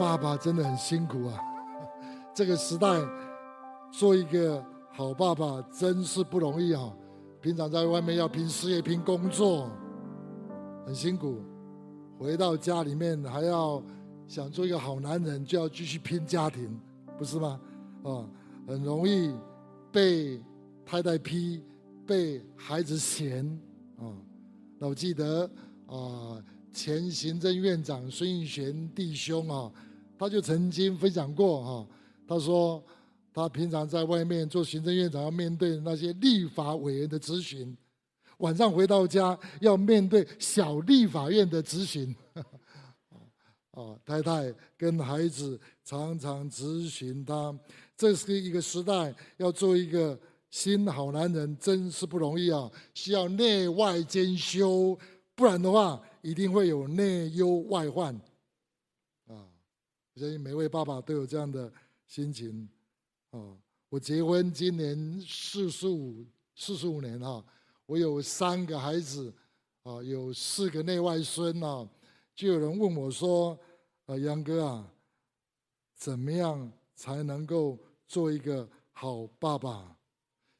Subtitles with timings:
[0.00, 1.38] 爸爸真的很辛苦啊！
[2.32, 2.88] 这个时代，
[3.92, 6.90] 做一个好爸爸真是不容易啊！
[7.42, 9.70] 平常在外面要拼事业、拼工作，
[10.86, 11.34] 很辛苦；
[12.18, 13.82] 回到家里面还要
[14.26, 16.80] 想做一个好男人，就要继续拼家庭，
[17.18, 17.60] 不是吗？
[18.02, 18.24] 啊，
[18.66, 19.34] 很容易
[19.92, 20.42] 被
[20.86, 21.62] 太太批，
[22.06, 23.46] 被孩子嫌
[23.98, 24.08] 啊。
[24.78, 25.50] 那我记得
[25.88, 26.42] 啊。
[26.72, 29.72] 前行政院长孙运璇弟兄啊，
[30.20, 31.88] 他就曾经分享过哈，
[32.28, 32.84] 他说
[33.32, 37.74] 他平常在外面做行政院长，要面对那些立法委员的咨询，
[38.36, 42.14] 晚上回到家要面对小立法院的咨询，
[43.70, 47.58] 啊， 太太跟孩子常常咨询他，
[47.96, 54.98] 这是一个时代，要做一个新好男人，真是不容易啊，需要内外兼修，
[55.34, 55.98] 不然的话。
[56.22, 58.14] 一定会有内忧外患，
[60.20, 61.72] 我相信每位爸爸都有这样的
[62.06, 62.68] 心情，
[63.30, 63.56] 啊！
[63.88, 67.42] 我结婚今年四十五四十五年哈，
[67.86, 69.32] 我有三个孩子，
[69.82, 71.88] 啊，有四个内外孙啊，
[72.34, 73.58] 就有人问我说
[74.04, 74.92] ：“啊，杨哥啊，
[75.94, 79.96] 怎么样才能够做一个好爸爸？”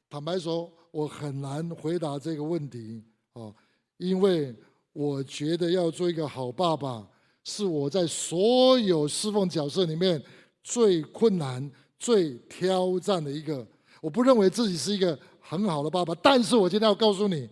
[0.09, 3.03] 坦白说，我很难回答这个问题，
[3.33, 3.53] 啊，
[3.97, 4.55] 因为。
[4.93, 7.09] 我觉得要做一个好爸爸，
[7.43, 10.21] 是我在所有侍奉角色里面
[10.63, 13.65] 最困难、最挑战的一个。
[14.01, 17.49] 我不认为自己是一个很好的爸爸，但是我今天要告诉你，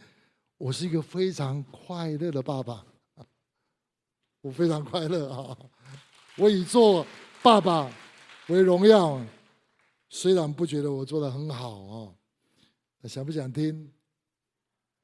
[0.57, 2.85] 我是一个非常快乐的爸爸。
[4.41, 5.57] 我非常快乐啊！
[6.37, 7.05] 我以做
[7.41, 7.91] 爸爸
[8.47, 9.21] 为荣耀，
[10.09, 12.13] 虽然不觉得我做得很好啊，
[13.03, 13.91] 想不想听？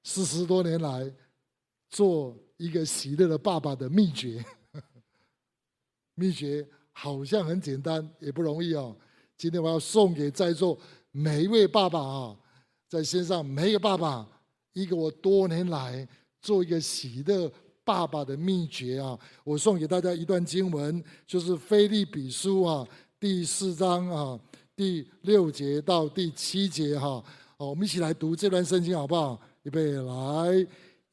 [0.03, 1.11] 四十多年来。
[1.87, 4.43] 做一个喜乐的爸爸的秘诀，
[6.15, 8.95] 秘诀好像很简单，也不容易哦。
[9.37, 10.77] 今天我要送给在座
[11.11, 12.35] 每一位爸爸啊，
[12.89, 14.27] 在线上每一个爸爸，
[14.73, 16.07] 一个我多年来
[16.41, 17.51] 做一个喜乐
[17.83, 19.19] 爸爸的秘诀啊。
[19.43, 22.87] 我送给大家一段经文，就是腓立比书啊
[23.19, 24.39] 第四章啊
[24.75, 27.23] 第六节到第七节哈。
[27.57, 29.39] 好，我们一起来读这段圣经好不好？
[29.63, 30.67] 预备来。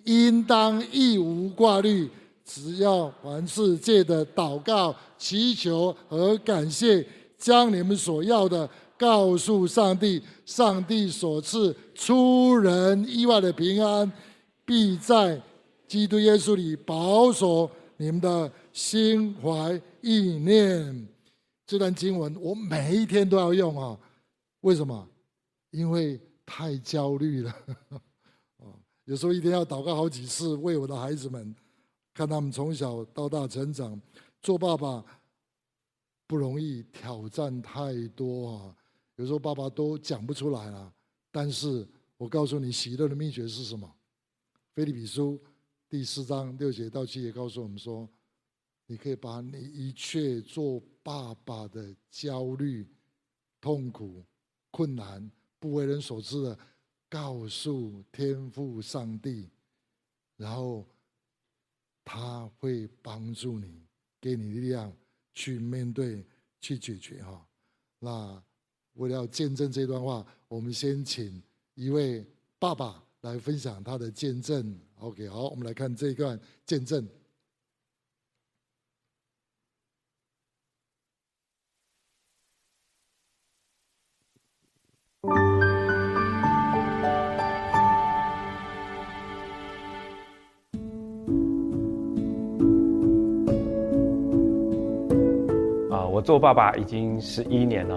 [0.05, 2.11] 应当一无挂虑，
[2.45, 7.07] 只要凡世界的祷告、祈求和感谢，
[7.39, 10.23] 将你们所要的告诉上帝。
[10.45, 14.11] 上帝所赐出人意外的平安，
[14.65, 15.41] 必在
[15.89, 21.09] 基督耶稣里保守你们的心怀意念。
[21.67, 23.97] 这段经文我每一天都要用啊！
[24.61, 25.09] 为什么？
[25.71, 27.55] 因为太焦虑了。
[29.07, 31.55] 有时候一天要祷告好几次，为我的孩子们，
[32.15, 34.01] 看他们从小到大成长。
[34.41, 35.05] 做爸爸
[36.27, 38.77] 不容易，挑战太多啊！
[39.17, 40.93] 有时候爸爸都讲不出来了。
[41.31, 41.87] 但是
[42.17, 43.89] 我告诉你，喜乐的秘诀是什么？
[44.75, 45.41] 腓利比书
[45.89, 48.09] 第四章六节到七节告诉我们说：
[48.87, 52.87] 你可以把你一切做爸爸的焦虑、
[53.61, 54.25] 痛苦、
[54.71, 55.31] 困难、
[55.61, 56.59] 不为人所知的。
[57.09, 59.51] 告诉天父上帝，
[60.39, 60.87] 然后
[62.05, 63.83] 他会帮助你，
[64.21, 64.93] 给你力量
[65.33, 66.25] 去面对、
[66.61, 67.47] 去解决哈。
[67.99, 68.43] 那
[68.95, 71.43] 为了要见证这段话，我们先请
[71.75, 72.27] 一位
[72.59, 74.79] 爸爸来分享他的见证。
[74.97, 77.09] OK，好，我们来看这一段见证。
[96.13, 97.97] 我做爸爸已经十一年了，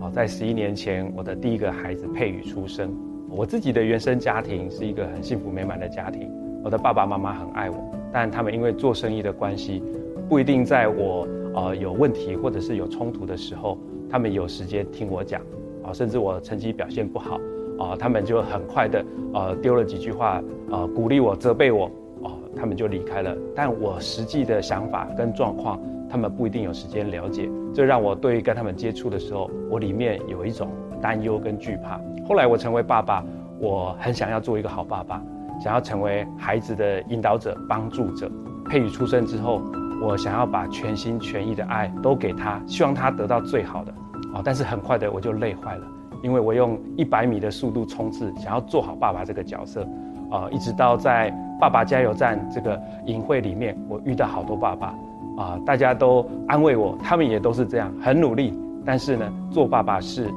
[0.00, 2.88] 啊，在十一年前，我的第一个孩子佩宇出生。
[3.28, 6.30] 我自己的原生家庭是一个很幸福美满的家庭，
[6.62, 7.76] 我的爸爸妈妈很爱我，
[8.12, 9.82] 但他们因为做生意的关系，
[10.28, 13.76] 不一定在我呃有问题或者是有冲突的时候，
[14.08, 15.42] 他们有时间听我讲，
[15.82, 17.40] 啊，甚至我成绩表现不好，
[17.80, 19.04] 啊，他们就很快的
[19.34, 20.40] 呃丢了几句话，
[20.70, 21.90] 呃鼓励我、责备我，
[22.22, 23.36] 哦，他们就离开了。
[23.52, 25.76] 但我实际的想法跟状况。
[26.10, 30.70] 他们不一定有时间了解，这让我对于跟他们接触的时候，我里面有一种
[31.00, 32.00] 担忧跟惧怕。
[32.26, 33.24] 后来我成为爸爸，
[33.60, 35.22] 我很想要做一个好爸爸，
[35.62, 38.30] 想要成为孩子的引导者、帮助者。
[38.68, 39.62] 佩宇出生之后，
[40.02, 43.92] 我想要把全心全意的爱都给他，希望他得到最好的。
[44.34, 45.86] 啊，但是很快的我就累坏了，
[46.22, 49.86] 因为我用一百米的速度冲刺，想要做好爸爸这个角色。
[50.30, 54.94] 啊，一直到在爸爸加油站这个营会里面，我遇到好多爸爸。
[55.38, 58.52] 啊，大家都安慰我，他们也都是这样，很努力。
[58.84, 60.28] 但是呢，做爸爸是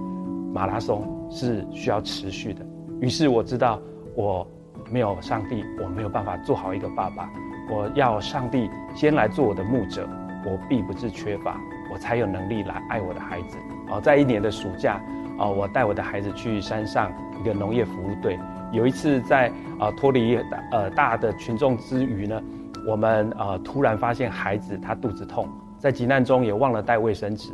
[0.53, 2.63] 马拉松，是需要持续的。
[2.99, 3.79] 于是我知道，
[4.13, 4.45] 我
[4.91, 7.27] 没有上帝，我没有办法做好一个爸爸。
[7.71, 10.07] 我要上帝先来做我的牧者，
[10.45, 11.59] 我必不致缺乏，
[11.91, 13.57] 我才有能力来爱我的孩子。
[13.89, 15.01] 哦，在一年的暑假，
[15.39, 18.37] 哦，我带我的孩子去山上一个农业服务队。
[18.71, 20.37] 有一次在啊脱离
[20.71, 22.39] 呃大的群众之余呢。
[22.85, 25.47] 我们呃突然发现孩子他肚子痛，
[25.77, 27.51] 在急难中也忘了带卫生纸，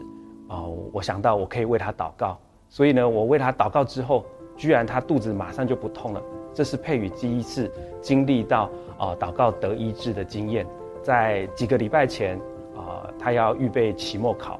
[0.47, 2.37] 啊、我想到我可以为他祷告，
[2.69, 4.25] 所以呢，我为他祷告之后，
[4.55, 6.21] 居然他肚子马上就不痛了。
[6.53, 7.71] 这是佩宇第一次
[8.01, 8.63] 经历到
[8.97, 10.65] 啊、呃、祷告得医治的经验。
[11.03, 12.35] 在几个礼拜前，
[12.75, 14.53] 啊、呃，他要预备期末考，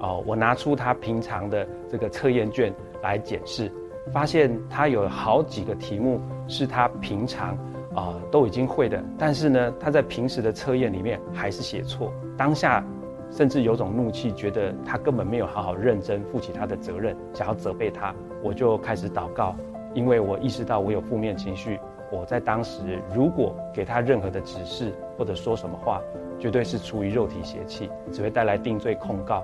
[0.00, 2.72] 啊、呃，我拿出他平常的这个测验卷
[3.02, 3.70] 来检视，
[4.12, 7.56] 发现他有好几个题目是他平常。
[7.96, 12.12] 啊、都已经会的，但是呢，他在平时的测验里面还是写错。
[12.36, 12.84] 当下
[13.30, 18.14] 甚至有种怒气，觉得他根本没有好好认真负起他的责任，想要责备他。
[18.42, 19.56] 我就开始祷告，
[19.94, 21.80] 因为我意识到我有负面情绪。
[22.12, 26.00] 我在当时如果给他任何的指示或者说什么话，
[26.38, 29.42] 绝对是出于肉体邪气，只会带来定罪控告，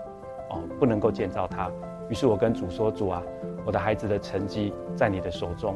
[0.50, 1.70] 哦，不能够建造他。
[2.10, 3.22] 于是我跟主说：“主啊，
[3.64, 5.74] 我的孩子的成绩在你的手中。”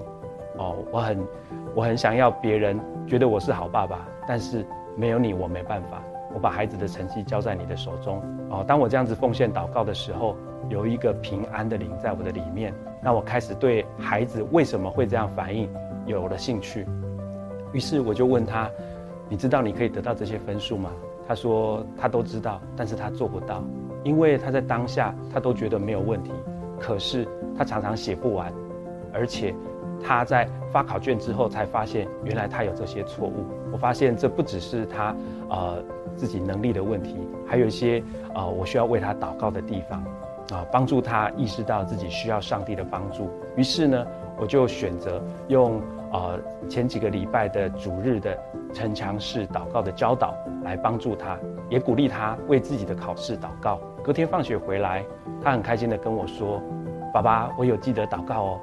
[0.58, 1.26] 哦，我很，
[1.74, 4.64] 我很想要别人觉得我是好爸爸，但是
[4.96, 6.02] 没有你，我没办法。
[6.34, 8.22] 我把孩子的成绩交在你的手中。
[8.50, 10.36] 哦，当我这样子奉献祷告的时候，
[10.68, 15.68] 有一个平安的灵在我的里面，那我开始对孩子为什么会这样反应
[16.04, 16.86] 有了兴趣。
[17.72, 18.70] 于是我就问他
[19.28, 20.90] ：“你知道你可以得到这些分数吗？”
[21.26, 23.62] 他说：“他都知道，但是他做不到，
[24.04, 26.32] 因为他在当下他都觉得没有问题，
[26.78, 27.26] 可是
[27.56, 28.52] 他常常写不完，
[29.12, 29.54] 而且。”
[30.02, 33.46] 他在发考卷之后才发现，原来他有这些错误。
[33.72, 35.14] 我发现这不只是他
[35.48, 35.82] 呃
[36.16, 37.16] 自己能力的问题，
[37.46, 38.02] 还有一些
[38.34, 40.04] 呃我需要为他祷告的地方，
[40.52, 43.30] 啊、帮助他意识到自己需要上帝的帮助。
[43.56, 44.06] 于是呢，
[44.38, 45.80] 我就选择用
[46.12, 46.38] 呃
[46.68, 48.38] 前几个礼拜的主日的
[48.72, 51.36] 城墙式祷告的教导来帮助他，
[51.68, 53.80] 也鼓励他为自己的考试祷告。
[54.04, 55.04] 隔天放学回来，
[55.42, 56.62] 他很开心地跟我说
[57.12, 58.60] ：“爸爸，我有记得祷告哦。”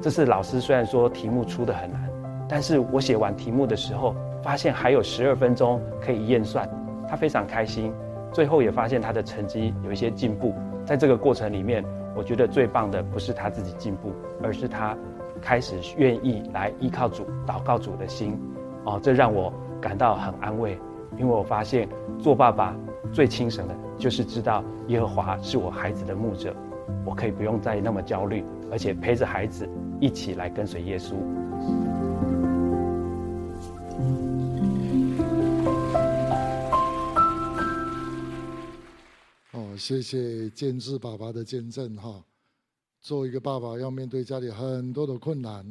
[0.00, 2.08] 这次老师虽然说题目出得很难，
[2.48, 6.68] 但是我写完题目的时候，发现还有十二分钟可以验算，
[7.08, 7.92] 他非常开心。
[8.32, 10.54] 最后也发现他的成绩有一些进步。
[10.84, 11.82] 在这个过程里面，
[12.14, 14.12] 我觉得最棒的不是他自己进步，
[14.42, 14.94] 而是他
[15.40, 18.38] 开始愿意来依靠主、祷告主的心。
[18.84, 20.78] 哦，这让我感到很安慰，
[21.16, 21.88] 因为我发现
[22.18, 22.76] 做爸爸
[23.10, 26.54] 最轻省的就是知道耶和华是我孩子的牧者，
[27.04, 29.68] 我可以不用再那么焦虑，而且陪着孩子。
[29.98, 31.14] 一起来跟随耶稣。
[39.52, 42.22] 哦，谢谢建志爸爸的见证哈。
[43.00, 45.64] 做一个爸爸要面对家里很多的困难，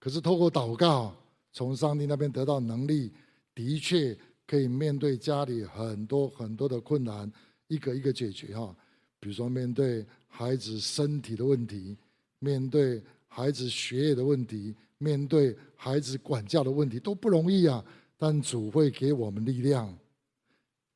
[0.00, 1.14] 可是透过祷告，
[1.52, 3.12] 从上帝那边得到能力，
[3.54, 7.30] 的确可以面对家里很多很多的困难，
[7.68, 8.74] 一个一个解决哈。
[9.20, 10.04] 比如说面对
[10.38, 11.96] 孩子身体的问题，
[12.38, 13.02] 面对。
[13.30, 17.84] 孩子学业的问题，面对孩子管教的问题都不容易啊！
[18.16, 19.96] 但主会给我们力量。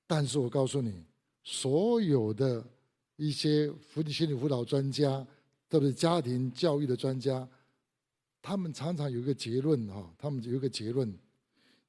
[0.09, 1.05] 但是我告诉你，
[1.45, 2.65] 所有的
[3.17, 5.25] 一些福利心理辅导专家，
[5.69, 7.47] 特别是家庭教育的专家，
[8.41, 11.13] 他们常常有一个结论哈，他们有一个结论：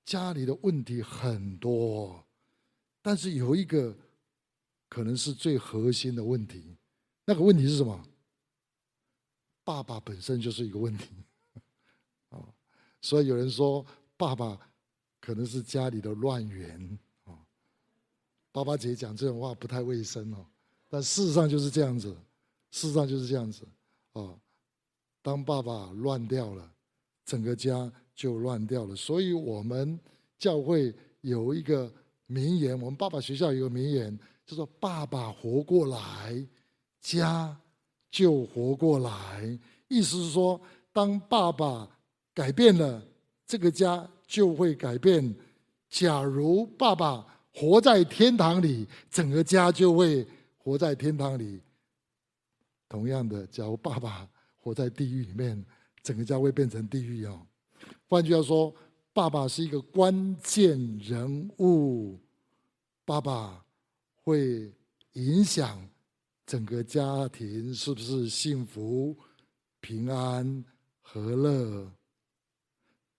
[0.06, 2.24] 家里的问题很多，
[3.02, 3.96] 但是有一个
[4.90, 6.76] 可能是最核心的问题，
[7.26, 8.04] 那个问题是什么？
[9.66, 11.10] 爸爸本身就是一个问题，
[12.28, 12.44] 啊，
[13.02, 13.86] 所以有人说
[14.18, 14.60] 爸爸
[15.22, 17.32] 可能是家里的乱源，啊，
[18.52, 20.46] 爸爸姐讲这种话不太卫生哦，
[20.90, 22.14] 但事实上就是这样子，
[22.72, 23.66] 事实上就是这样子，
[24.12, 24.38] 啊，
[25.22, 26.70] 当爸爸乱掉了，
[27.24, 28.94] 整个家就乱掉了。
[28.98, 29.98] 所以我们
[30.38, 31.90] 教会有一个
[32.26, 36.46] 名言，我们爸爸学校有个名言，叫做“爸爸活过来，
[37.04, 37.56] 家”。
[38.14, 41.90] 就活过来，意思是说，当爸爸
[42.32, 43.04] 改变了，
[43.44, 45.34] 这个家就会改变。
[45.90, 50.28] 假如爸爸活在天堂里，整个家就会
[50.60, 51.60] 活在天堂里。
[52.88, 54.30] 同样的，假如爸爸
[54.60, 55.66] 活在地狱里面，
[56.04, 57.42] 整个家会变成地狱哦。
[58.08, 58.72] 换句话说，
[59.12, 62.20] 爸爸是一个关键人物，
[63.04, 63.66] 爸爸
[64.22, 64.72] 会
[65.14, 65.84] 影响。
[66.54, 69.18] 整个家庭是不是幸福、
[69.80, 70.64] 平安、
[71.02, 71.92] 和乐？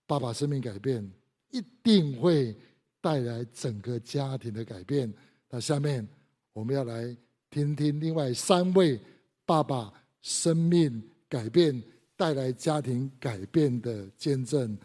[0.07, 1.05] 爸爸生命改变，
[1.51, 2.55] 一定会
[3.01, 5.13] 带来整个家庭的改变。
[5.49, 6.07] 那下面
[6.53, 7.13] 我们要来
[7.49, 8.97] 听听另外三位
[9.45, 11.83] 爸爸生命改变
[12.15, 14.77] 带来家庭改变的见证。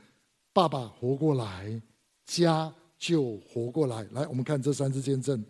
[0.52, 1.80] 爸爸活过来，
[2.26, 4.02] 家就活过来。
[4.10, 5.40] 来，我们看这三次见证。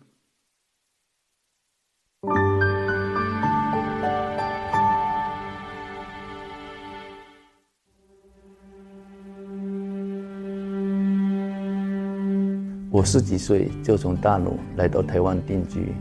[12.91, 15.93] 我十几岁就从大陆来到台湾定居，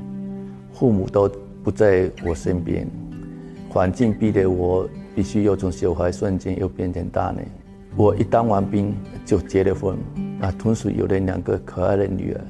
[0.73, 1.31] 父母都
[1.63, 2.85] 不在我身边，
[3.69, 7.47] 环境逼得我必须又从小孩瞬间又变成大人。
[7.97, 8.93] 我一当完兵
[9.25, 9.97] 就结了婚，
[10.41, 12.41] 啊，同时有了两个可爱的女儿。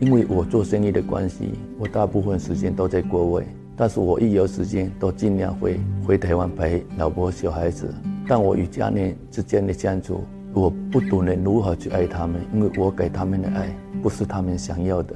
[0.00, 3.44] 因为我做生意的关系，我大部分时间都在国外，
[3.76, 7.94] 但是我一有时间都尽量会回台湾陪老婆小孩子。
[8.26, 10.24] 但我与家人之间的相处。
[10.56, 13.68] 我不懂得如何去爱他们，因为我给他们的爱
[14.02, 15.14] 不是他们想要的。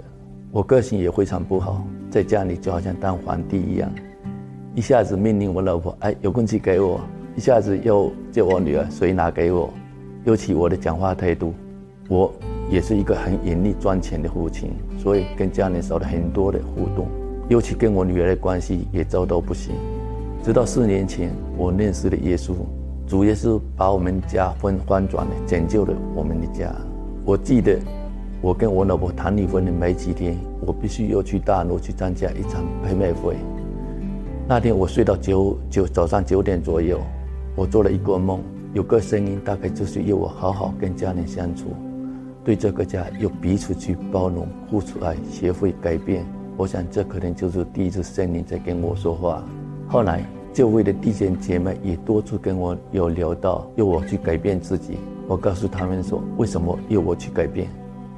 [0.53, 3.91] 我个性也非常不好，在家里就好像当皇帝一样，
[4.75, 7.01] 一下子命令我老婆，哎，有东西给我；
[7.37, 9.73] 一下子又叫我女儿，水拿给我。
[10.25, 11.55] 尤其我的讲话态度，
[12.11, 12.31] 我
[12.69, 17.09] 也是一个很严厉赚钱的父亲，所以跟家人少了很多的互动。
[17.49, 19.73] 尤其跟我女儿的关系也糟到不行。
[20.43, 22.53] 直到四年前，我认识了耶稣。
[23.11, 26.73] 主耶稣把我们家分翻转了，拯救了我们的家。
[27.25, 27.77] 我记得
[28.41, 33.35] 我跟我老婆谈离婚的没几天，我必须又去大陆去参加一场拍卖会。
[34.47, 37.01] 那天我睡到九九早上九点左右，
[37.57, 38.41] 我做了一个梦，
[38.75, 41.71] 有个声音大概就是要我好好跟家人相处，
[42.45, 46.25] 对这个家要彼此去包容、付出爱、学会改变。
[46.57, 49.43] 我想这可能就是第一次圣灵在跟我说话。
[49.89, 50.25] 后来。
[50.53, 54.99] 教会的弟兄姐妹也多次跟我有聊到，要我去改变自己。
[55.29, 57.69] 我告诉他们说，为什么要我去改变？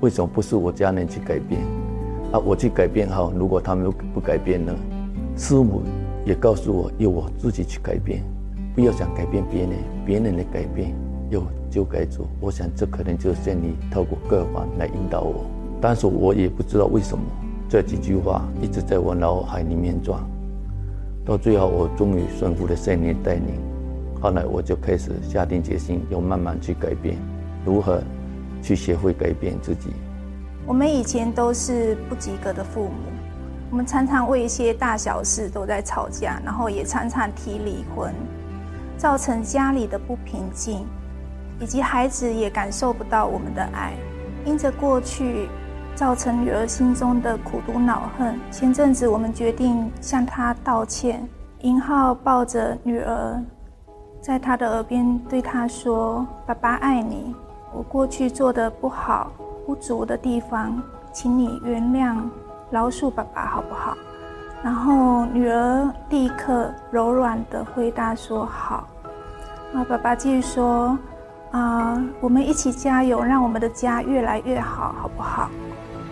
[0.01, 1.61] 为什么不是我家人去改变？
[2.33, 4.75] 啊，我去改变好，如果他们不改变呢？
[5.37, 5.83] 师母
[6.25, 8.25] 也告诉我，要我自己去改变，
[8.75, 9.71] 不要想改变别人，
[10.07, 10.95] 别人的改变
[11.29, 12.27] 要就该做。
[12.41, 15.45] 我想这可能就是你透过各方来引导我，
[15.83, 17.23] 但是我也不知道为什么
[17.69, 20.19] 这几句话一直在我脑海里面转。
[21.25, 23.61] 到最后，我终于顺服了圣灵带领。
[24.21, 27.17] 后来，我就开始下定决心，要慢慢去改变，
[27.65, 28.03] 如何
[28.61, 29.91] 去学会改变自己。
[30.67, 33.13] 我们以前都是不及格的父母，
[33.71, 38.13] 我们常常为一些大小事都在吵架，然后也常常提离婚，
[38.97, 40.85] 造成家里的不平静，
[41.61, 43.93] 以及孩子也感受不到我们的爱。
[44.45, 45.49] 因着过去。
[45.95, 48.39] 造成女儿心中的苦毒恼恨。
[48.51, 51.27] 前阵子，我们决定向她道歉。
[51.61, 53.41] 银浩抱着女儿，
[54.21, 57.35] 在她的耳边对她说：“爸爸爱你，
[57.73, 59.31] 我过去做的不好、
[59.65, 60.83] 不足的地方，
[61.13, 62.17] 请你原谅、
[62.71, 63.97] 饶恕爸爸，好不好？”
[64.65, 68.89] 然后女儿立刻柔软地回答说：“好。”
[69.75, 70.99] 啊，爸爸继续说
[71.53, 75.49] ：“啊，我们一起加油，让我们的家越来越好，好不好？”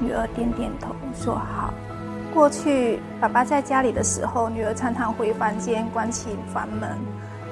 [0.01, 1.73] 女儿点点头，说好。
[2.33, 6.89] 过去爸爸在家里的时候，女儿常常回房间关起房门，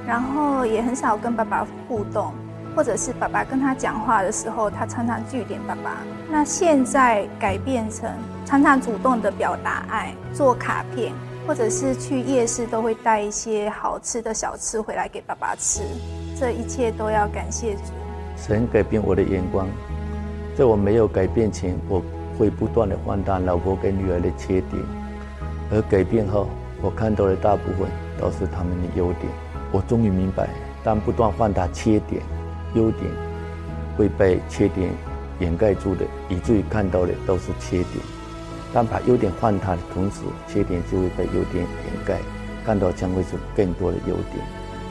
[0.06, 2.32] 然后也很少跟爸爸互动，
[2.76, 5.98] 或者是爸爸跟他讲话的时候，他常常句点爸爸。
[6.30, 8.08] 那现在改变成
[8.46, 11.12] 常常主动的表达爱，做卡片，
[11.44, 15.82] 或者是去夜市都会带一些好吃的小吃回来给爸爸吃。
[16.38, 17.92] 这一切都要感谢主。
[18.36, 19.66] 神改变我的眼光，
[20.56, 22.00] 在我没有改变前，我。
[22.38, 24.83] 会不断的放大老婆跟女儿的缺点，
[25.73, 26.49] 而改变后，
[26.80, 29.26] 我看到的大部分都是他们的优点。
[29.73, 30.49] 我终于明白，
[30.85, 32.23] 当不断放大缺点，
[32.75, 33.11] 优点
[33.97, 34.90] 会被缺点
[35.40, 37.88] 掩盖住的，以至于看到的都是缺点。
[38.73, 42.18] 当把优点放大的同时，缺点就会被优点掩盖，
[42.64, 44.37] 看到将会是更多的优点。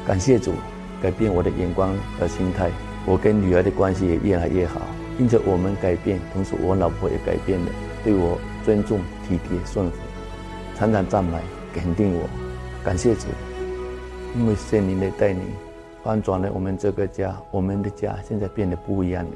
[0.06, 0.54] 感谢主，
[1.01, 2.70] 改变我的眼光和心态，
[3.06, 4.82] 我跟女儿的关系也越来越好。
[5.19, 7.71] 因着我们改变，同时我老婆也改变了，
[8.03, 9.97] 对我尊重、体贴、顺服，
[10.75, 11.39] 常常赞美、
[11.74, 12.29] 肯定我。
[12.83, 13.27] 感谢主，
[14.36, 15.41] 因为圣灵的带领，
[16.03, 19.31] 翻转了我们这个家，我们的家现在变得不一样了。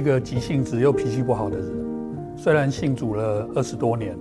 [0.00, 1.66] 一个急性子又脾气不好的人，
[2.34, 4.16] 虽然信主了二十多年，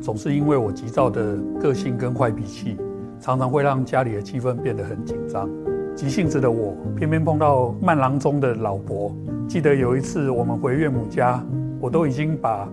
[0.00, 2.78] 总是因为我急躁的个性跟坏脾气，
[3.20, 5.50] 常常会让家里的气氛变得很紧张。
[5.94, 9.14] 急性子的我，偏偏碰到慢郎中的老婆。
[9.46, 11.44] 记得有一次我们回岳母家，
[11.78, 12.66] 我都已经把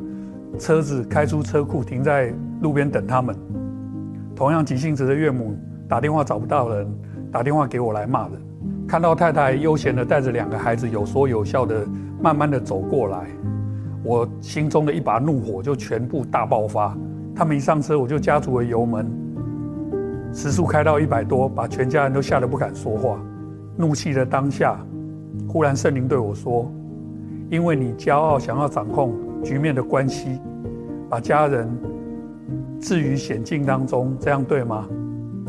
[0.57, 3.35] 车子开出车库，停在路边等他们。
[4.33, 5.57] 同样急性子的岳母
[5.89, 6.89] 打电话找不到人，
[7.33, 8.48] 打电话给我来骂人。
[8.89, 11.85] 看到太太悠闲的带着两个孩子，有说有笑的
[12.19, 13.27] 慢慢的走过来，
[14.03, 16.97] 我心中的一把怒火就全部大爆发。
[17.35, 19.07] 他们一上车，我就加足了油门，
[20.33, 23.21] 时速开到一百多，把全家人都吓得不敢说话。
[23.77, 24.75] 怒气的当下，
[25.47, 26.69] 忽然圣灵对我说
[27.51, 30.39] ：“因为你骄傲，想要掌控局面的关系，
[31.07, 31.69] 把家人
[32.81, 34.87] 置于险境当中，这样对吗？”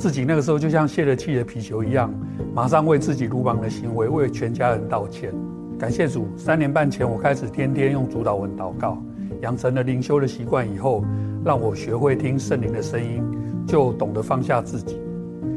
[0.00, 2.10] 自己那个时候就像泄了气的皮球一样，
[2.54, 5.30] 马上为自己鲁莽的行为为全家人道歉。
[5.78, 8.96] 感谢主，三年半前我开始天天用主祷文祷告，
[9.42, 11.04] 养成了灵修的习惯以后，
[11.44, 13.22] 让我学会听圣灵的声音，
[13.66, 14.98] 就懂得放下自己。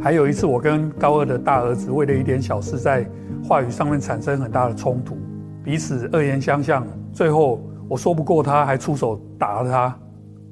[0.02, 3.10] 还有一次，我跟高二的大儿子为了一点小事，在
[3.46, 5.16] 话语上面产生很大的冲突，
[5.64, 9.98] 彼此恶言相向，最后我说不过他，还出手打了他。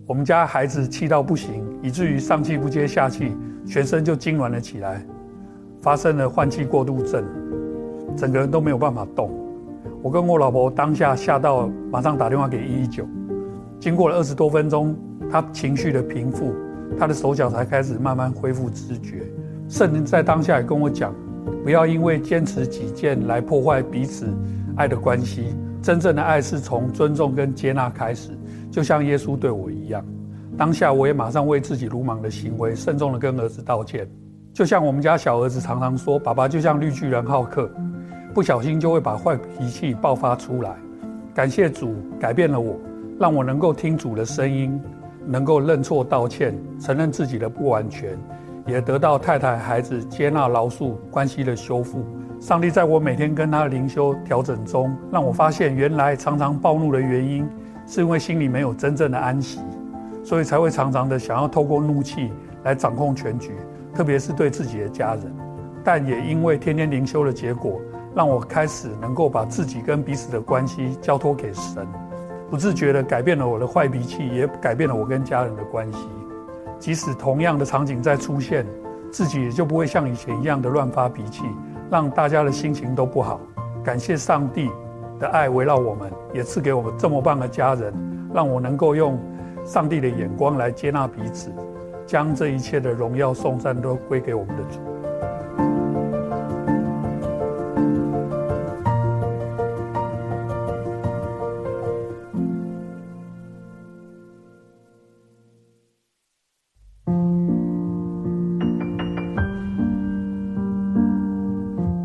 [0.08, 3.34] 我们家孩子气到不行，以至于上气不接下气。
[3.66, 5.06] 全身就痉挛了起来，
[5.82, 7.24] 发生了换气过度症，
[8.18, 9.32] 整个人都没有办法动。
[10.02, 13.06] 我跟我老婆当下吓到，马上打电话给一一九。
[13.80, 14.96] 经过了二十多分钟，
[15.30, 16.54] 她情绪的平复，
[17.00, 19.24] 她的手脚才开始慢慢恢复知觉。
[19.70, 21.14] 圣灵在当下也跟我讲，
[21.64, 24.28] 不要因为坚持己见来破坏彼此
[24.76, 25.56] 爱的关系。
[25.82, 28.32] 真正的爱是从尊重跟接纳开始，
[28.70, 30.06] 就像耶稣对我一样。
[30.58, 34.08] 当下我也马上为自己鲁莽的行为慎重的跟儿子道歉，
[34.54, 37.72] 就像我们家小儿子常常说：“爸爸就像绿巨人浩克，
[38.34, 40.76] 不小心就会把坏脾气爆发出来。”
[41.34, 42.78] 感谢主改变了我，
[43.18, 44.80] 让我能够听主的声音，
[45.26, 48.18] 能够认错道歉，承认自己的不完全，
[48.68, 52.06] 也得到太太孩子接纳饶恕关系的修复。
[52.42, 57.48] 上帝在我每天跟他的灵修调整中，让我发现原来常常暴怒的原因，
[57.88, 59.62] 是因为心里没有真正的安息。
[60.24, 62.32] 所以才会常常的想要透过怒气
[62.64, 63.54] 来掌控全局，
[63.94, 65.36] 特别是对自己的家人。
[65.84, 67.80] 但也因为天天灵修的结果，
[68.14, 71.88] 让我开始能够把自己跟彼此的关系交托给神，
[72.52, 76.08] 不自觉的改变了我的坏脾气，也改变了我跟家人的关系。
[76.78, 78.66] 即使同样的场景再出现，
[79.12, 81.44] 自己也就不会像以前一样的乱发脾气，
[81.90, 83.40] 让大家的心情都不好。
[83.84, 84.70] 感谢上帝
[85.20, 87.92] 的爱围绕我们，也赐给我们这么棒的家人，
[88.32, 89.20] 让我能够用。
[89.64, 91.52] 上帝的眼光来接纳彼此，
[92.06, 94.80] 将这一切的荣耀颂赞都归给我们的主。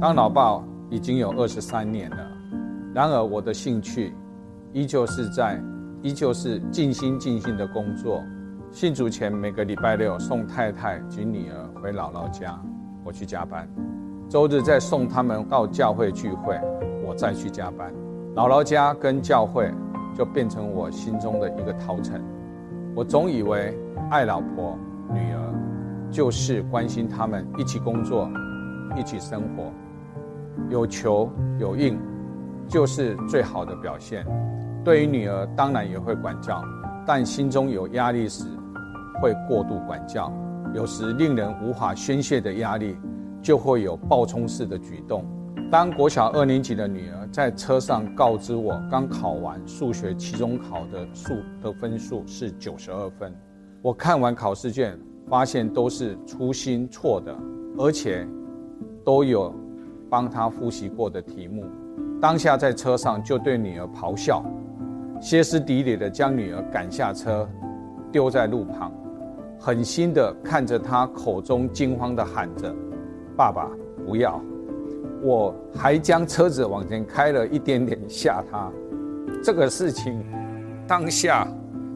[0.01, 2.17] 当老爸已经有二十三年了，
[2.95, 4.15] 然而我的兴趣
[4.73, 5.61] 依旧是在。
[6.07, 8.23] 依旧是尽心尽心的工作。
[8.71, 12.57] 信主前每个礼拜六送太太及女儿回姥姥家，
[13.03, 13.67] 我去加班；
[14.29, 16.61] 周日再送他们到教会聚会，
[17.05, 17.93] 我再去加班。
[18.37, 19.69] 姥姥家跟教会
[20.17, 22.23] 就变成我心中的一个逃城。
[22.95, 23.77] 我总以为
[24.09, 24.79] 爱老婆、
[25.13, 25.55] 女儿
[26.09, 28.31] 就是关心他们，一起工作，
[28.97, 29.73] 一起生活，
[30.71, 31.99] 有求有应，
[32.69, 34.25] 就是最好的表现。
[34.87, 36.63] 对于女儿，当然也会管教，
[37.05, 38.45] 但心中有压力时，
[39.21, 40.33] 会过度管教。
[40.73, 42.97] 有时令人无法宣泄的压力，
[43.43, 45.25] 就会有暴冲式的举动。
[45.73, 53.35] 当国小二年级的女儿在车上告知我，刚考完数学期中考的数的分数是九十二分，
[53.83, 54.97] 我看完考试卷，
[55.29, 57.37] 发现都是粗心错的，
[57.77, 58.25] 而且
[59.05, 59.53] 都有
[60.09, 61.65] 帮她复习过的题目。
[62.21, 64.45] 当下在车上就对女儿咆哮。
[65.21, 67.49] 歇斯底里的将女儿赶下车，
[68.13, 68.93] 丢在路旁，
[69.59, 72.73] 狠心的看着她口中惊慌的喊着
[73.37, 73.69] ：“爸爸，
[74.07, 74.41] 不要！”
[75.23, 78.71] 我还将车子往前开了一点点吓她。
[79.43, 80.23] 这个事情
[80.87, 81.49] 当下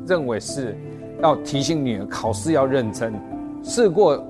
[0.07, 0.77] 认为是
[1.21, 3.15] 要提醒女儿考试要认真。
[3.63, 4.25] 事过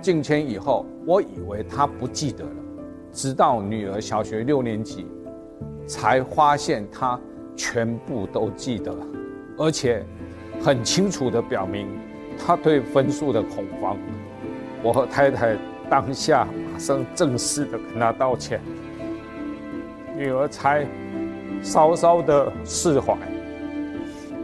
[0.00, 2.50] 境迁以后，我以为她不记得了，
[3.12, 5.06] 直到女儿小学六年级，
[5.86, 7.20] 才发现她。
[7.58, 8.96] 全部都记得，
[9.58, 10.06] 而且
[10.62, 11.88] 很清楚地表明
[12.38, 13.98] 他对分数的恐慌。
[14.82, 15.56] 我和太太
[15.90, 18.60] 当下马上正式地跟他道歉，
[20.16, 20.86] 女儿才
[21.60, 23.16] 稍稍的释怀。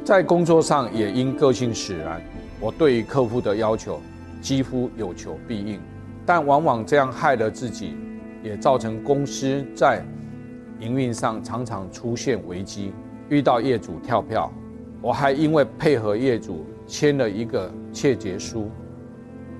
[0.04, 2.20] 在工作上也因个性使然，
[2.60, 4.02] 我对于客户的要求
[4.42, 5.80] 几乎有求必应，
[6.26, 7.96] 但往往这样害了自己，
[8.42, 10.04] 也造成公司在
[10.80, 12.92] 营运上常常出现危机。
[13.34, 14.48] 遇到业主跳票，
[15.02, 18.70] 我还因为配合业主签了一个切结书，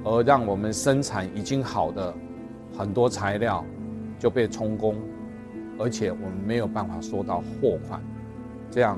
[0.05, 2.15] 而让我们生产已经好的
[2.79, 3.65] 很多材料
[4.17, 4.95] 就被充公，
[5.77, 8.01] 而且我们没有办法收到货款，
[8.71, 8.97] 这样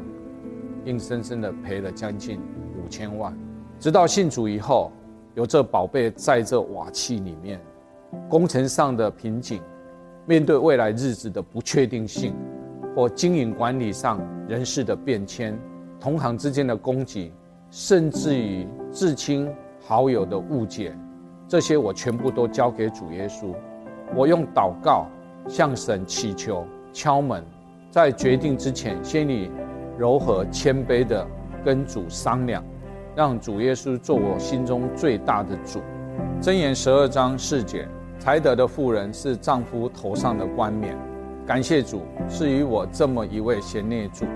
[0.84, 2.38] 硬生生的赔了将近
[2.76, 3.34] 五千万。
[3.80, 4.92] 直到信主以后，
[5.32, 7.58] 有这宝贝在这瓦器里面，
[8.28, 9.62] 工程上的瓶颈，
[10.26, 12.34] 面对未来日子的不确定性，
[12.96, 15.54] 或经营管理上人事的变迁，
[16.00, 17.30] 同行之间的攻击，
[17.70, 19.46] 甚至于至亲
[19.86, 20.96] 好友的误解，
[21.46, 23.54] 这些我全部都交给主耶稣。
[24.14, 25.04] 我用祷告
[25.46, 27.44] 向神祈求，敲门，
[27.90, 29.50] 在决定之前，先以
[29.98, 31.26] 柔和谦卑的
[31.62, 32.64] 跟主商量。
[33.14, 35.80] 让主耶稣做我心中最大的主。
[36.40, 37.86] 箴言十二章四节，
[38.18, 40.96] 才德的妇人是丈夫头上的冠冕。
[41.46, 44.26] 感谢主，赐予我这么一位贤内助，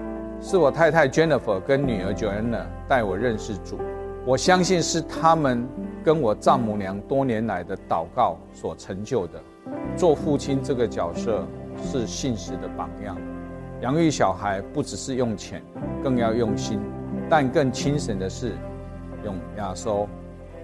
[0.40, 3.80] 是我太太 Jennifer 跟女儿 Joanna 带我认识主。
[4.24, 5.66] 我相信是他们
[6.04, 9.40] 跟我丈母娘多年来的祷告所成就的。
[9.96, 11.44] 做父亲这个角色
[11.82, 13.16] 是信实的榜样。
[13.80, 15.60] 养育小孩不只是用钱，
[16.04, 16.78] 更要用心，
[17.28, 18.52] 但更精神的是。
[19.24, 20.08] 用亚收，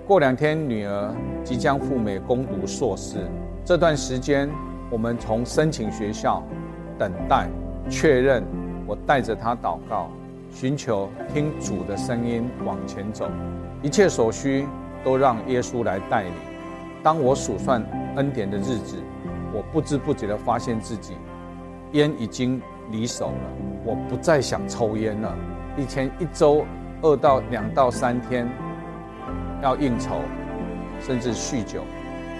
[0.06, 3.16] 过两天女儿即将赴美攻读硕士，
[3.64, 4.48] 这段时间
[4.90, 6.42] 我们从申请学校、
[6.98, 7.48] 等待、
[7.88, 8.42] 确认，
[8.86, 10.10] 我带着他祷告，
[10.50, 13.30] 寻求听主的声音往前走，
[13.82, 14.66] 一切所需
[15.04, 16.32] 都让耶稣来带领。
[17.02, 17.84] 当我数算
[18.16, 18.96] 恩典的日子，
[19.52, 21.14] 我不知不觉地发现自己
[21.92, 23.50] 烟已经离手了，
[23.84, 25.34] 我不再想抽烟了。
[25.76, 26.64] 以前一周。
[27.02, 28.48] 二到两到三天
[29.62, 30.16] 要应酬，
[30.98, 31.82] 甚至酗酒。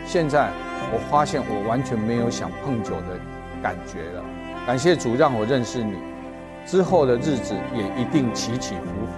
[0.06, 0.50] 现在
[0.92, 3.18] 我发现我完全没有想碰酒的
[3.62, 4.22] 感觉了。
[4.66, 5.94] 感谢主让我认识你，
[6.64, 9.12] 之后的日子也一定起起伏伏。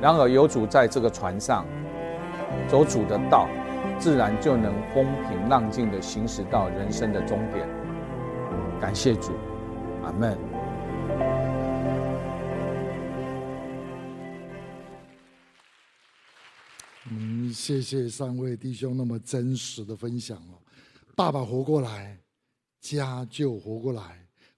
[0.00, 1.64] 然而有主在这个船上，
[2.68, 3.48] 走主的道，
[3.98, 7.66] 自然就能风平浪静地行驶到人生的终点。
[8.80, 9.32] 感谢主，
[10.04, 10.36] 阿门。
[17.70, 20.58] 谢谢三位弟兄那么真实的分享哦。
[21.14, 22.18] 爸爸活过来，
[22.80, 24.02] 家就活过来；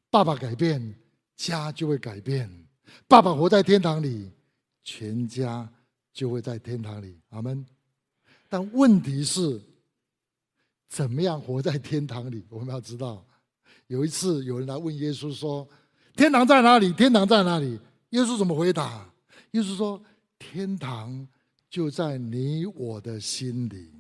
[0.08, 0.94] 爸爸改变，
[1.36, 2.48] 家就会改变；
[3.06, 4.30] 爸爸活在天堂里，
[4.82, 5.70] 全家
[6.10, 7.20] 就会在天堂里。
[7.28, 7.66] 阿门。
[8.48, 9.60] 但问题是，
[10.88, 12.46] 怎么样活在天堂里？
[12.48, 13.22] 我们要知道。
[13.88, 15.68] 有一次有人来问耶稣说
[16.16, 16.90] ：“天堂在哪里？
[16.94, 19.12] 天堂在哪里？”耶稣怎么回答？
[19.50, 20.02] 耶稣说
[20.40, 21.28] ：“天堂。”
[21.72, 23.90] 就在你我的心里。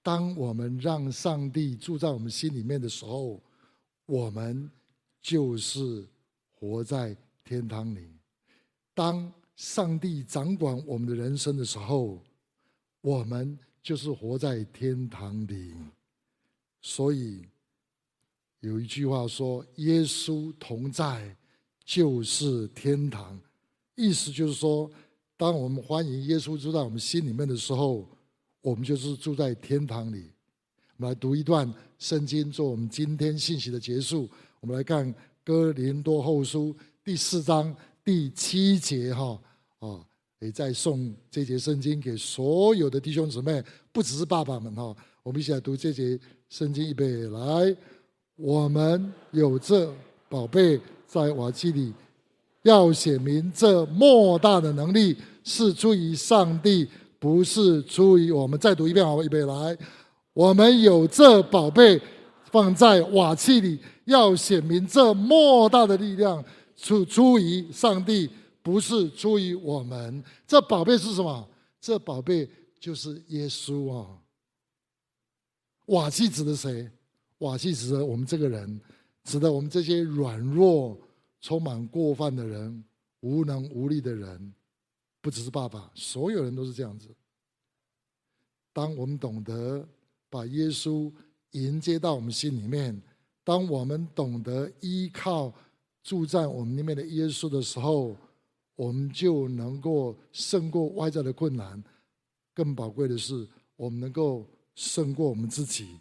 [0.00, 3.42] 当我们让上帝住在我们心里面的时候，
[4.06, 4.70] 我们
[5.20, 6.06] 就是
[6.52, 8.08] 活在天堂里。
[8.94, 12.22] 当上帝掌管我们的人生的时候，
[13.00, 15.74] 我们就是活在天堂里。
[16.80, 17.44] 所以
[18.60, 21.36] 有一句话说：“耶稣同在，
[21.84, 23.36] 就是天堂。”
[23.96, 24.88] 意思就是说。
[25.42, 28.08] 当我们欢迎耶稣住在我们心里面的时候，
[28.60, 30.30] 我们就是住在天堂里。
[30.96, 34.30] 我们来读一段圣经，做我们今天信息的结束。
[34.60, 37.74] 我们来看哥林多后书第四章
[38.04, 39.36] 第七节，哈
[39.80, 40.06] 啊，
[40.38, 44.94] 也再送这节圣经给所有的弟兄姊妹，不只是爸爸们哈。
[45.24, 46.16] 我们一起来读这节
[46.50, 47.76] 圣经，预备来。
[48.36, 49.92] 我们有这
[50.28, 51.92] 宝贝在瓦器里，
[52.62, 55.16] 要显明这莫大的能力。
[55.44, 58.56] 是出于上帝，不是出于我们。
[58.60, 59.76] 再读一遍，好，预备来。
[60.32, 62.00] 我们有这宝贝
[62.44, 66.44] 放在瓦器里，要显明这莫大的力量，
[66.76, 68.30] 出出于上帝，
[68.62, 70.22] 不是出于我们。
[70.46, 71.44] 这宝贝是什么？
[71.80, 72.48] 这宝贝
[72.78, 74.06] 就是耶稣啊！
[75.86, 76.88] 瓦器指的谁？
[77.38, 78.80] 瓦器指的我们这个人，
[79.24, 80.96] 指的我们这些软弱、
[81.42, 82.82] 充满过犯的人、
[83.20, 84.54] 无能无力的人。
[85.20, 87.08] 不只是爸爸，所有人都是这样子。
[88.72, 89.86] 当我们懂得
[90.30, 91.12] 把耶稣
[91.50, 93.00] 迎接到我们心里面，
[93.44, 95.52] 当我们懂得依靠
[96.02, 98.16] 住在我们里面的耶稣的时候，
[98.74, 101.82] 我们就能够胜过外在的困难。
[102.54, 105.98] 更宝贵的是，我们能够胜过我们自己，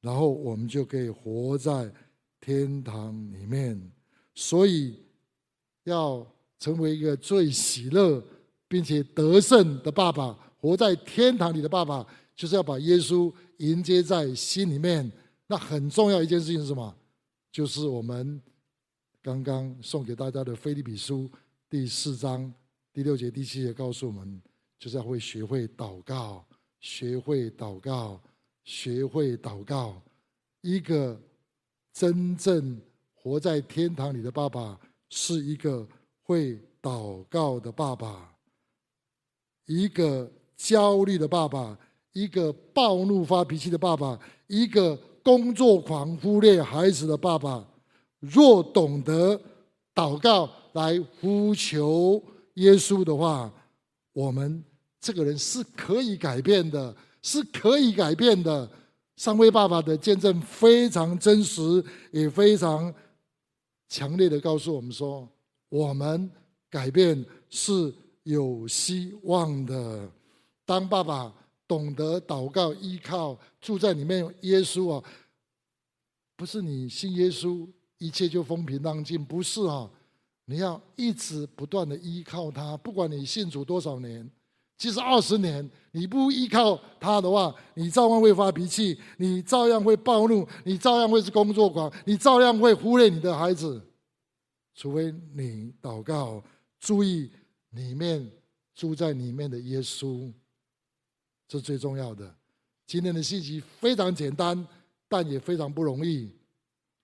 [0.00, 1.92] 然后我们就可以活在
[2.40, 3.92] 天堂里面。
[4.34, 4.98] 所以，
[5.84, 6.26] 要
[6.58, 8.22] 成为一个最喜乐。
[8.72, 15.12] 并且得胜的爸爸，活在天堂里的爸爸，就是要把耶稣迎接在心里面。
[15.46, 16.96] 那很重要一件事情是什么？
[17.50, 18.40] 就是我们
[19.20, 21.28] 刚刚送给大家的《腓立比书》
[21.68, 22.50] 第四章
[22.94, 24.40] 第六节、第七节告诉我们，
[24.78, 26.42] 就是要会学会祷告，
[26.80, 28.18] 学会祷告，
[28.64, 30.00] 学会祷告。
[30.62, 31.20] 一个
[31.92, 32.80] 真正
[33.22, 34.76] 活在天堂里的爸爸，
[35.08, 35.86] 是一个
[36.24, 38.28] 会祷告的爸爸。
[39.66, 41.78] 一个焦虑的爸爸，
[42.12, 47.64] 一个暴怒发脾气的爸爸，一个工作狂忽略孩子的爸爸，
[48.18, 49.40] 若懂得
[49.94, 52.20] 祷告来呼求
[52.54, 53.52] 耶稣的话，
[54.12, 54.64] 我们
[55.00, 58.68] 这个人是可以改变的，是可以改变的。
[59.16, 61.62] 三位爸爸的见证非常真实，
[62.10, 62.92] 也非常
[63.92, 65.28] 强烈的告诉我们说，
[65.68, 66.30] 我们
[66.70, 70.10] 改变是有希望的。
[70.64, 71.30] 当爸爸
[71.68, 75.04] 懂得祷告、依靠住在里面，耶稣啊，
[76.34, 79.90] 不是你信耶稣，一切就风平浪静，不是啊，
[80.46, 84.30] 你要一直不断的依靠他，不管你信主多少年。
[84.82, 93.80] 其实二十年，你不依靠他的话，你照样会发脾气，你照样会暴怒，你照样会是工作狂，你照样会忽略你的孩子。
[94.74, 96.42] 除非你祷告，
[96.80, 97.30] 注意
[97.70, 98.28] 里面
[98.74, 100.32] 住在里面的耶稣，
[101.46, 102.34] 这最重要的。
[102.84, 104.66] 今天的信息非常简单，
[105.08, 106.28] 但也非常不容易。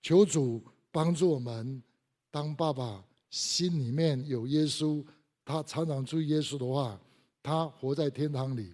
[0.01, 0.61] 求主
[0.91, 1.81] 帮助我们，
[2.29, 5.01] 当爸爸心里面有耶稣，
[5.45, 6.99] 他常常注意耶稣的话。
[7.41, 8.73] 他活在天堂里，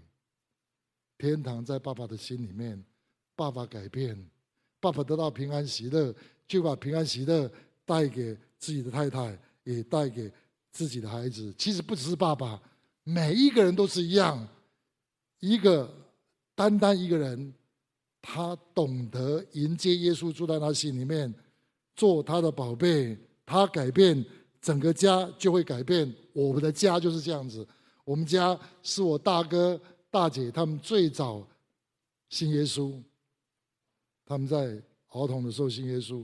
[1.18, 2.84] 天堂在爸爸的心里面，
[3.36, 4.18] 爸爸改变，
[4.80, 6.14] 爸爸得到平安喜乐，
[6.48, 7.50] 就把平安喜乐
[7.86, 10.32] 带给自己的太太，也带给
[10.72, 11.54] 自己的孩子。
[11.58, 12.62] 其实不只是爸爸，
[13.04, 14.48] 每一个人都是一样。
[15.40, 15.94] 一个
[16.56, 17.54] 单单一个人，
[18.22, 21.32] 他懂得迎接耶稣住在他心里面，
[21.96, 24.26] 做他的宝贝，他改变
[24.60, 26.12] 整个家就会改变。
[26.34, 27.68] 我们的家就是这样子。
[28.06, 31.46] 我们家是我大哥大姐他们最早
[32.30, 32.94] 信耶稣，
[34.26, 36.24] 他们在儿童的时候信耶稣，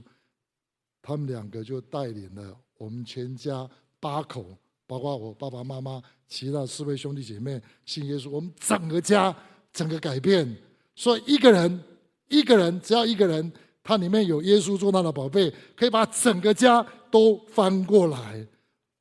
[1.02, 3.68] 他们两个就带领了我们全家
[3.98, 4.46] 八口，
[4.86, 9.34] 包括我爸爸妈妈，其他四位兄弟姐妹信耶稣，我们整个家
[9.72, 10.56] 整个改变。
[10.94, 11.82] 所以一个人
[12.28, 18.46] 一个人只要一个人，他里面有耶稣做他的宝贝，可以把整个家都翻过来。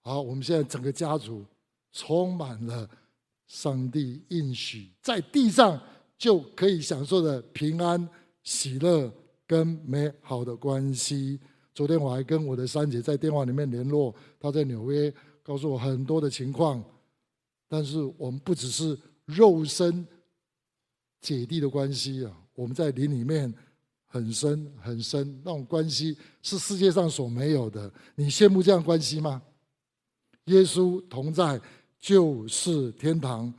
[0.02, 1.46] 好，我们现在整个家族。
[1.92, 2.90] 充满了
[3.48, 5.80] 上帝应许，在地上
[6.18, 8.08] 就可以享受的平安、
[8.44, 9.14] 喜乐
[9.46, 11.40] 跟美好的关系。
[11.74, 16.84] 昨天我还跟我的三姐在电话里面联络，她在纽约，告诉我很多的情况。
[17.68, 20.06] 但是我们不只是肉身
[21.20, 23.54] 姐弟的关系啊，我们在灵里面
[24.06, 27.92] 很深很深，那种关系是世界上所没有的。
[28.16, 29.42] 你羡慕这样关系吗？
[30.46, 31.60] 耶稣同在。
[32.02, 33.54] 就是天堂，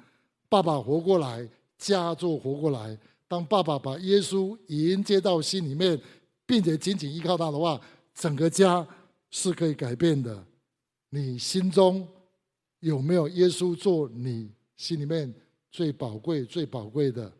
[0.49, 2.99] 爸爸活过来，家就活过来。
[3.29, 5.99] 当爸爸把耶稣迎接到心里面，
[6.45, 7.81] 并且紧紧依靠他的话，
[8.13, 8.87] 整个家
[9.31, 10.45] 是可以改变的。
[11.09, 12.07] 你心中
[12.81, 15.33] 有没有耶稣做你心里面
[15.71, 17.33] 最宝贵、最宝贵的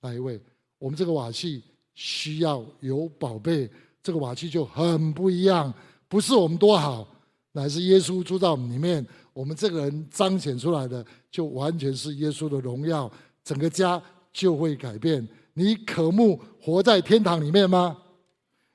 [0.00, 0.40] 那一位？
[0.78, 1.62] 我们这个瓦器
[1.94, 3.68] 需要有宝贝，
[4.02, 5.74] 这个瓦器就很不一样。
[6.08, 7.06] 不是我们多好，
[7.52, 9.04] 乃是耶稣住在我们里面。
[9.36, 13.10] 我们这个人彰显出来的，就完全是耶稣的荣耀，
[13.44, 15.28] 整个家就会改变。
[15.52, 17.98] 你渴慕活在天堂里面吗？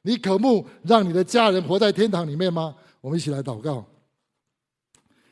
[0.04, 2.76] 你渴慕让你的家人活在天堂里面吗？
[3.02, 3.84] 我们一起来祷告。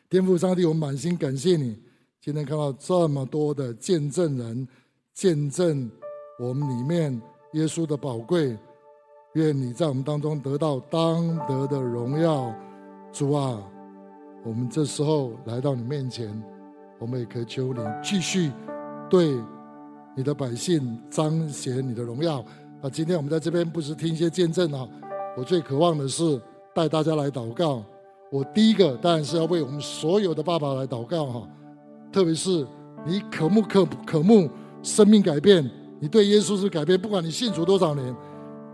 [0.09, 1.79] 天父上帝，我们满心感谢你，
[2.19, 4.67] 今天看到这么多的见证人，
[5.13, 5.87] 见证
[6.39, 7.21] 我们里面
[7.53, 8.57] 耶稣的宝贵。
[9.33, 12.51] 愿你在我们当中得到当得的荣耀，
[13.13, 13.61] 主啊。
[14.43, 16.27] 我们这时候来到你面前，
[16.97, 18.51] 我们也可以求你继续
[19.09, 19.35] 对
[20.15, 22.43] 你的百姓彰显你的荣耀。
[22.81, 24.87] 那，今天我们在这边不是听一些见证啊，
[25.37, 26.41] 我最渴望的是
[26.73, 27.83] 带大家来祷告。
[28.31, 31.47] 我第一个当然是要为我们所有的爸爸来祷告哈，
[32.11, 32.65] 特别是
[33.05, 34.49] 你渴慕渴渴慕
[34.81, 38.15] 生命改变，你对耶稣是改变，不管你信主多少年，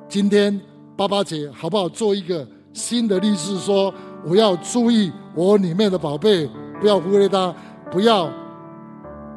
[0.07, 0.61] 今天
[0.95, 1.89] 爸爸节好不好？
[1.89, 3.91] 做一个新的立志说。
[4.25, 6.49] 我要注意我里面的宝贝，
[6.81, 7.53] 不要忽略他，
[7.91, 8.29] 不要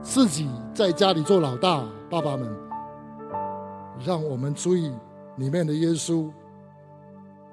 [0.00, 1.84] 自己在家里做老大。
[2.10, 2.48] 爸爸们，
[4.02, 4.90] 让我们注意
[5.36, 6.30] 里面的耶稣。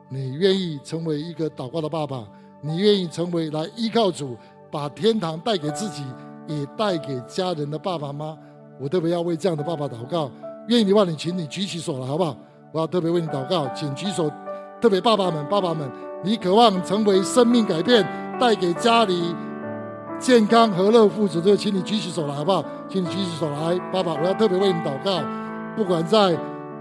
[0.07, 2.25] 你愿意成为一个祷告的爸爸？
[2.61, 4.37] 你愿意成为来依靠主，
[4.71, 6.05] 把天堂带给自己，
[6.47, 8.37] 也带给家人的爸爸吗？
[8.79, 10.31] 我特别要为这样的爸爸祷告。
[10.69, 12.37] 愿意的话，你请你举起手来，好不好？
[12.71, 14.31] 我要特别为你祷告，请举手。
[14.79, 15.91] 特别爸爸们，爸爸们。
[16.23, 18.05] 你渴望成为生命改变、
[18.39, 19.35] 带给家里
[20.19, 22.63] 健康、和乐、福祉，就请你举起手来，好不好？
[22.89, 25.21] 请你举起手来，爸爸，我要特别为你祷告。
[25.75, 26.37] 不管在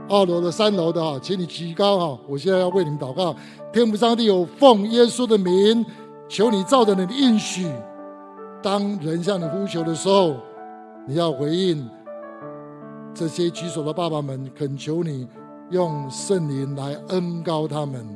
[0.09, 2.19] 二楼的、三楼的啊，请你举高哈！
[2.29, 3.35] 我现在要为你们祷告。
[3.73, 5.85] 天父上帝，有奉耶稣的名，
[6.29, 7.67] 求你照着你的应许，
[8.63, 10.35] 当人向你呼求的时候，
[11.07, 11.89] 你要回应。
[13.13, 15.27] 这些举手的爸爸们，恳求你
[15.71, 18.07] 用圣灵来恩膏他们，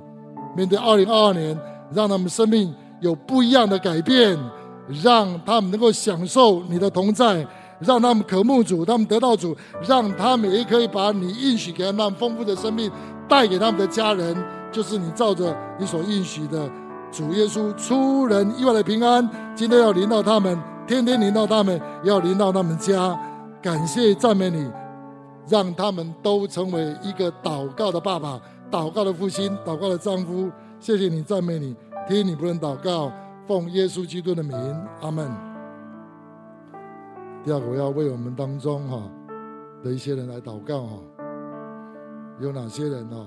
[0.59, 1.57] 面对二零二二年，
[1.92, 4.37] 让他们生命有不一样的改变，
[5.05, 7.47] 让他们能够享受你的同在，
[7.79, 12.90] 让他们渴慕主，他们得到主，让他们也可以把你应许给他们丰富的生命
[13.29, 14.37] 带给他们的家人，
[14.73, 16.68] 就是你照着你所应许的
[17.12, 23.16] 主耶稣出人意外的平安，今天要临到他们，天天临到他们，要临到他们家，
[23.62, 24.68] 感谢赞美你。
[25.51, 28.38] 让他们都成为一个祷告的爸爸、
[28.70, 30.50] 祷告的父亲、祷告的丈夫。
[30.81, 31.74] 谢谢你，赞美你，
[32.07, 33.11] 听你不能祷告，
[33.46, 34.57] 奉耶稣基督的名，
[35.00, 35.31] 阿门。
[37.44, 39.11] 第二个，我要为我们当中哈
[39.83, 40.98] 的一些人来祷告哈。
[42.40, 43.26] 有哪些人啊？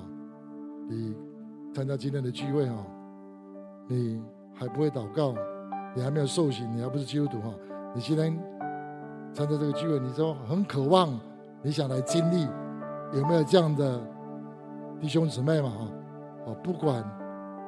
[0.87, 1.13] 你
[1.73, 2.75] 参加今天的聚会哈，
[3.87, 4.21] 你
[4.53, 5.33] 还不会祷告，
[5.95, 7.53] 你还没有受洗，你还不是基督徒哈？
[7.93, 8.37] 你今天
[9.33, 11.19] 参加这个聚会，你说很渴望。
[11.63, 12.47] 你想来经历，
[13.13, 14.01] 有没有这样的
[15.01, 15.69] 弟兄姊妹嘛？
[15.69, 15.87] 哈，
[16.45, 17.03] 哦，不管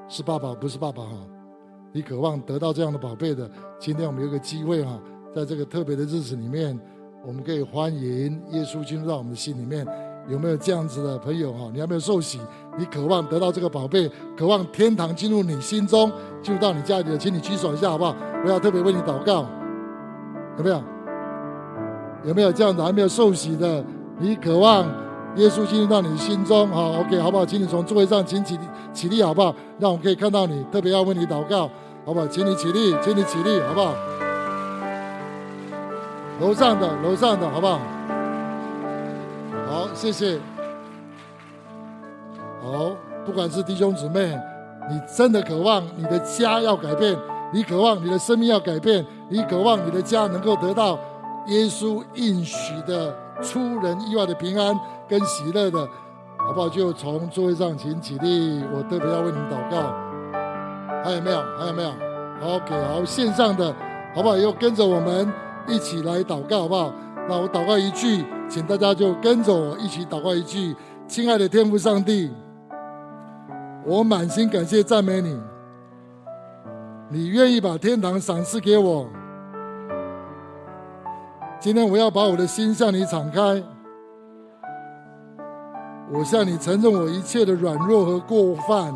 [0.08, 1.17] 是爸爸不是爸爸哈，
[1.91, 5.00] 你渴望得到这样的宝贝的，今天我们有个机会哈，
[5.36, 6.80] 在这个特别的日子里面，
[7.26, 9.84] 我们可以欢迎耶稣进入到我们的心里面。
[10.30, 11.69] 有没有这样子的朋友哈？
[11.74, 12.39] 你还没有受洗，
[12.78, 16.10] 你渴望得到这个宝贝，渴望天堂进入你心中，
[16.41, 18.15] 进入到你家里的，请你举手一下好不好？
[18.46, 19.46] 我要特别为你祷告，
[20.60, 20.82] 有没有？
[22.26, 23.84] 有没有这样子还没有受洗的？
[24.19, 24.86] 你渴望
[25.36, 26.67] 耶稣进入到你心中？
[26.69, 27.46] 好，OK，好不好？
[27.46, 28.60] 请你从座位上请起
[28.93, 29.54] 起立，好不好？
[29.80, 30.63] 让我们可以看到你。
[30.72, 31.69] 特别要为你祷告，
[32.06, 32.28] 好不好？
[32.28, 33.93] 请你起立，请你起立，好不好？
[36.39, 37.80] 楼上的，楼上的，好不好？
[39.67, 40.39] 好，谢谢。
[42.62, 42.91] 好，
[43.26, 44.38] 不管是弟兄姊妹，
[44.89, 47.17] 你真的渴望你的家要改变，
[47.52, 51.00] 你渴望你的生命要改变，你渴望你的家能够得到。
[51.48, 54.74] 耶稣应许的出人意外的平安
[55.08, 55.88] 跟喜乐的，
[56.38, 56.70] 好不好？
[56.70, 59.94] 就从座位上请起立，我特别要为你祷告。
[61.04, 61.44] 还有没有？
[61.58, 61.89] 还有没有
[62.42, 63.74] ？OK，好，线上的，
[64.16, 64.38] 好不好？
[64.38, 65.32] 又跟着我们
[65.68, 66.94] 一起来祷告，好不好？
[67.28, 70.76] 那我祷告一句，请大家就跟着我一起祷告一句：
[71.08, 72.32] 亲爱的天父上帝，
[73.86, 75.39] 我满心感谢赞美你，
[77.10, 79.08] 你愿意把天堂赏赐给我。
[81.60, 83.63] 今天我要把我的心向你敞开，
[86.15, 88.93] 我向你承认我一切的软弱和过犯，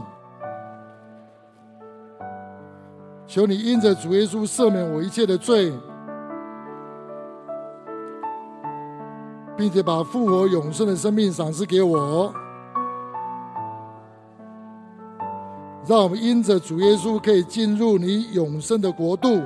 [3.25, 5.73] 求你因着主耶稣赦免我一切的罪，
[9.57, 12.31] 并且把复活永生的生命赏赐给我，
[15.87, 19.41] 让我们因着主耶稣可以进入你永生的国度。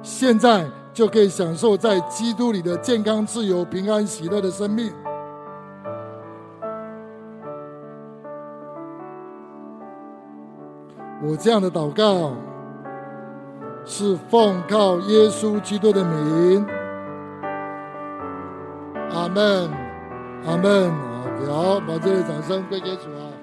[0.00, 4.92] 现在就可以享受在基督里的健康、自由、平安、喜乐的生命。
[11.24, 12.32] 我这样的祷告
[13.84, 16.66] 是奉靠耶稣基督的名。
[19.10, 19.70] 阿门，
[20.46, 20.92] 阿门。
[21.46, 23.41] 好，把这类掌声归给主啊。